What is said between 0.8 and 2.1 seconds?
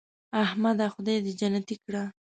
خدای دې جنتې کړه.